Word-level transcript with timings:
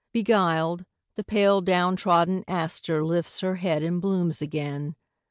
Beguiled, 0.13 0.83
the 1.15 1.23
pale 1.23 1.61
down 1.61 1.95
trodden 1.95 2.43
aster 2.47 3.05
lifts 3.05 3.41
Her 3.41 3.57
head 3.57 3.83
and 3.83 4.01
blooms 4.01 4.41
again. 4.41 4.95